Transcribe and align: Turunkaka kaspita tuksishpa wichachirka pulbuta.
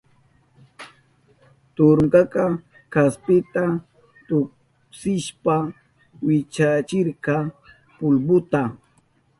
Turunkaka 1.75 2.43
kaspita 2.93 3.63
tuksishpa 4.27 5.55
wichachirka 6.27 7.35
pulbuta. 7.97 8.61